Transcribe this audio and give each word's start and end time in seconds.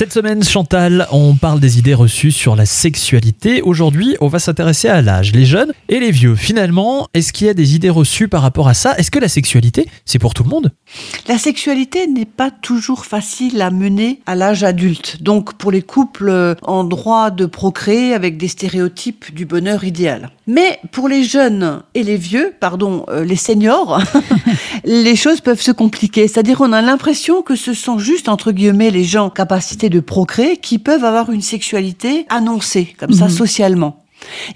Cette 0.00 0.14
semaine, 0.14 0.42
Chantal, 0.42 1.06
on 1.12 1.34
parle 1.34 1.60
des 1.60 1.78
idées 1.78 1.92
reçues 1.92 2.32
sur 2.32 2.56
la 2.56 2.64
sexualité. 2.64 3.60
Aujourd'hui, 3.60 4.16
on 4.22 4.28
va 4.28 4.38
s'intéresser 4.38 4.88
à 4.88 5.02
l'âge, 5.02 5.34
les 5.34 5.44
jeunes 5.44 5.74
et 5.90 6.00
les 6.00 6.10
vieux. 6.10 6.36
Finalement, 6.36 7.06
est-ce 7.12 7.34
qu'il 7.34 7.48
y 7.48 7.50
a 7.50 7.52
des 7.52 7.74
idées 7.74 7.90
reçues 7.90 8.26
par 8.26 8.40
rapport 8.40 8.66
à 8.66 8.72
ça? 8.72 8.96
Est-ce 8.96 9.10
que 9.10 9.18
la 9.18 9.28
sexualité, 9.28 9.90
c'est 10.06 10.18
pour 10.18 10.32
tout 10.32 10.42
le 10.42 10.48
monde? 10.48 10.72
La 11.30 11.38
sexualité 11.38 12.08
n'est 12.08 12.24
pas 12.24 12.50
toujours 12.50 13.06
facile 13.06 13.62
à 13.62 13.70
mener 13.70 14.20
à 14.26 14.34
l'âge 14.34 14.64
adulte. 14.64 15.22
Donc, 15.22 15.52
pour 15.54 15.70
les 15.70 15.80
couples 15.80 16.56
en 16.62 16.82
droit 16.82 17.30
de 17.30 17.46
procréer 17.46 18.14
avec 18.14 18.36
des 18.36 18.48
stéréotypes 18.48 19.32
du 19.32 19.46
bonheur 19.46 19.84
idéal. 19.84 20.30
Mais 20.48 20.80
pour 20.90 21.06
les 21.08 21.22
jeunes 21.22 21.84
et 21.94 22.02
les 22.02 22.16
vieux, 22.16 22.52
pardon, 22.58 23.04
euh, 23.10 23.24
les 23.24 23.36
seniors, 23.36 24.02
les 24.84 25.14
choses 25.14 25.40
peuvent 25.40 25.60
se 25.62 25.70
compliquer. 25.70 26.26
C'est-à-dire 26.26 26.58
qu'on 26.58 26.72
a 26.72 26.82
l'impression 26.82 27.42
que 27.42 27.54
ce 27.54 27.74
sont 27.74 28.00
juste, 28.00 28.28
entre 28.28 28.50
guillemets, 28.50 28.90
les 28.90 29.04
gens 29.04 29.30
capacité 29.30 29.88
de 29.88 30.00
procréer 30.00 30.56
qui 30.56 30.80
peuvent 30.80 31.04
avoir 31.04 31.30
une 31.30 31.42
sexualité 31.42 32.26
annoncée, 32.28 32.92
comme 32.98 33.12
ça, 33.12 33.26
Mhm. 33.26 33.30
socialement. 33.30 34.02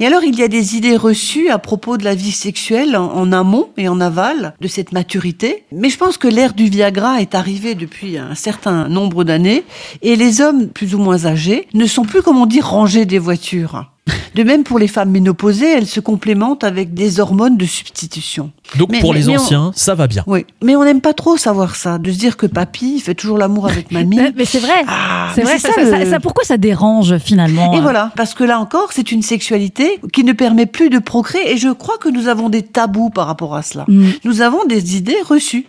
Et 0.00 0.06
alors, 0.06 0.24
il 0.24 0.38
y 0.38 0.42
a 0.42 0.48
des 0.48 0.76
idées 0.76 0.96
reçues 0.96 1.50
à 1.50 1.58
propos 1.58 1.96
de 1.96 2.04
la 2.04 2.14
vie 2.14 2.32
sexuelle 2.32 2.96
en, 2.96 3.32
amont 3.32 3.70
et 3.76 3.88
en 3.88 4.00
aval 4.00 4.54
de 4.60 4.68
cette 4.68 4.92
maturité. 4.92 5.64
Mais 5.72 5.88
je 5.88 5.98
pense 5.98 6.18
que 6.18 6.28
l'ère 6.28 6.54
du 6.54 6.64
Viagra 6.64 7.20
est 7.20 7.34
arrivée 7.34 7.74
depuis 7.74 8.18
un 8.18 8.34
certain 8.34 8.88
nombre 8.88 9.24
d'années 9.24 9.64
et 10.02 10.16
les 10.16 10.40
hommes 10.40 10.68
plus 10.68 10.94
ou 10.94 10.98
moins 10.98 11.26
âgés 11.26 11.68
ne 11.74 11.86
sont 11.86 12.02
plus, 12.02 12.22
comme 12.22 12.38
on 12.38 12.46
dit, 12.46 12.60
rangés 12.60 13.06
des 13.06 13.18
voitures. 13.18 13.86
De 14.34 14.42
même 14.42 14.64
pour 14.64 14.78
les 14.78 14.88
femmes 14.88 15.10
ménopausées, 15.10 15.70
elles 15.70 15.86
se 15.86 16.00
complémentent 16.00 16.64
avec 16.64 16.92
des 16.94 17.20
hormones 17.20 17.56
de 17.56 17.66
substitution. 17.66 18.50
Donc 18.76 18.90
Mais- 18.90 19.00
pour 19.00 19.12
mais- 19.12 19.20
les 19.20 19.26
mais 19.26 19.38
on- 19.38 19.40
anciens, 19.40 19.72
ça 19.74 19.94
va 19.94 20.06
bien. 20.06 20.24
Oui, 20.26 20.44
mais 20.62 20.74
on 20.76 20.84
n'aime 20.84 21.00
pas 21.00 21.12
trop 21.14 21.36
savoir 21.36 21.76
ça, 21.76 21.98
de 21.98 22.10
se 22.10 22.18
dire 22.18 22.36
que 22.36 22.46
papy 22.46 22.98
fait 23.00 23.14
toujours 23.14 23.38
l'amour 23.38 23.66
avec 23.68 23.90
mamie. 23.92 24.18
Mais, 24.36 24.44
c'est 24.44 24.58
vrai. 24.58 24.72
Ah, 24.88 25.30
c'est 25.34 25.42
vrai. 25.42 25.58
c'est 25.58 25.68
Ça, 25.68 25.74
ça, 25.74 25.90
ça- 25.90 25.98
le- 26.04 26.10
ça- 26.10 26.20
pourquoi 26.20 26.44
ça 26.44 26.56
dérange 26.56 27.18
finalement 27.18 27.72
Et 27.74 27.80
voilà, 27.80 28.10
parce 28.16 28.34
que 28.34 28.44
là 28.44 28.58
encore, 28.58 28.88
c'est 28.92 29.12
une 29.12 29.22
sexualité 29.22 30.00
qui 30.12 30.24
ne 30.24 30.32
permet 30.32 30.66
plus 30.66 30.90
de 30.90 30.98
procréer 30.98 31.52
et 31.52 31.56
je 31.56 31.68
crois 31.68 31.98
que 31.98 32.08
nous 32.08 32.28
avons 32.28 32.48
des 32.48 32.62
tabous 32.62 33.10
par 33.10 33.26
rapport 33.26 33.54
à 33.54 33.62
cela. 33.62 33.84
Mm. 33.88 34.04
Nous 34.24 34.40
avons 34.40 34.64
des 34.66 34.96
idées 34.96 35.16
reçues. 35.28 35.66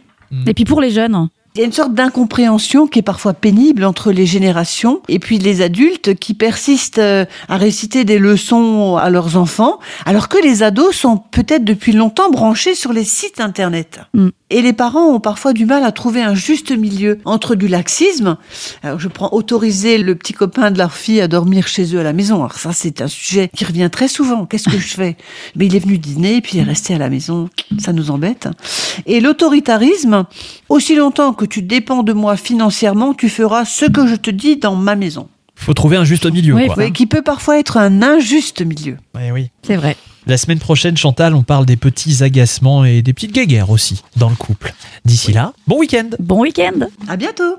Et 0.48 0.54
puis 0.54 0.66
pour 0.66 0.82
les 0.82 0.90
jeunes. 0.90 1.30
Il 1.56 1.60
y 1.60 1.62
a 1.62 1.68
une 1.68 1.72
sorte 1.72 1.94
d'incompréhension 1.94 2.86
qui 2.86 3.00
est 3.00 3.02
parfois 3.02 3.34
pénible 3.34 3.86
entre 3.86 4.12
les 4.12 4.26
générations 4.26 5.00
et 5.08 5.20
puis 5.20 5.38
les 5.38 5.62
adultes 5.62 6.14
qui 6.16 6.34
persistent 6.34 6.98
euh, 6.98 7.24
à 7.48 7.56
réciter 7.56 8.04
des 8.04 8.20
leçons 8.20 8.98
à 8.98 9.10
leurs 9.10 9.38
enfants, 9.38 9.80
alors 10.06 10.28
que 10.28 10.38
les 10.38 10.64
ados 10.64 10.94
sont 10.94 11.16
peut-être 11.16 11.64
depuis 11.64 11.94
longtemps 11.94 12.30
branchés 12.30 12.76
sur 12.76 12.92
les 12.92 13.06
sites 13.06 13.40
internet. 13.40 14.02
Mm. 14.14 14.32
Et 14.52 14.62
les 14.62 14.74
parents 14.74 15.08
ont 15.08 15.20
parfois 15.20 15.54
du 15.54 15.66
mal 15.66 15.84
à 15.86 15.92
trouver 15.92 16.22
un 16.22 16.36
juste 16.36 16.72
milieu 16.72 17.20
entre 17.26 17.56
du 17.56 17.68
laxisme. 17.68 18.38
Alors 18.84 19.00
je 19.00 19.08
prends 19.08 19.30
autoriser 19.32 19.98
le 19.98 20.14
petit 20.14 20.34
copain 20.34 20.72
de 20.72 20.78
leur 20.78 20.94
fille 20.94 21.20
à 21.20 21.28
dormir 21.28 21.68
chez 21.68 21.96
eux 21.96 22.00
à 22.00 22.04
la 22.04 22.14
maison. 22.14 22.36
Alors 22.36 22.54
ça 22.54 22.72
c'est 22.74 23.02
un 23.02 23.08
sujet 23.08 23.50
qui 23.56 23.66
revient 23.66 23.90
très 23.92 24.08
souvent. 24.08 24.46
Qu'est-ce 24.46 24.70
que 24.70 24.78
je 24.78 24.94
fais? 24.94 25.18
Mais 25.56 25.66
il 25.66 25.76
est 25.76 25.80
venu 25.80 25.98
dîner 25.98 26.42
puis 26.42 26.58
il 26.58 26.60
est 26.60 26.64
resté 26.64 26.94
à 26.94 26.98
la 26.98 27.10
maison. 27.10 27.50
Ça 27.80 27.92
nous 27.92 28.12
embête. 28.12 28.48
Et 29.08 29.20
l'autoritarisme, 29.20 30.26
aussi 30.70 30.96
longtemps 30.96 31.34
que 31.34 31.46
tu 31.46 31.62
dépends 31.62 32.04
de 32.04 32.14
moi 32.14 32.38
financièrement, 32.38 33.14
tu 33.14 33.30
feras 33.30 33.66
ce 33.66 33.86
que 33.86 34.08
je 34.08 34.16
te 34.16 34.30
dis 34.30 34.58
dans 34.58 34.76
ma 34.76 34.96
maison. 34.96 35.28
Faut 35.56 35.74
trouver 35.74 35.98
un 35.98 36.04
juste 36.04 36.26
milieu. 36.26 36.54
Oui, 36.54 36.68
quoi. 36.68 36.84
Oui, 36.84 36.92
qui 36.92 37.06
peut 37.08 37.22
parfois 37.22 37.60
être 37.60 37.78
un 37.78 38.02
injuste 38.02 38.62
milieu. 38.62 38.98
Ouais, 39.16 39.32
oui. 39.32 39.50
C'est 39.64 39.78
vrai. 39.78 39.96
La 40.28 40.38
semaine 40.38 40.60
prochaine, 40.60 40.98
Chantal, 40.98 41.34
on 41.36 41.44
parle 41.44 41.66
des 41.66 41.78
petits 41.78 42.24
agacements 42.24 42.84
et 42.84 43.02
des 43.02 43.14
petites 43.14 43.32
guéguerres 43.32 43.70
aussi 43.70 44.04
dans 44.18 44.30
le 44.30 44.36
couple. 44.36 44.74
D'ici 45.06 45.32
là, 45.32 45.54
bon 45.68 45.78
week-end 45.80 46.10
Bon 46.20 46.42
week-end. 46.42 46.88
À 47.08 47.16
bientôt. 47.16 47.58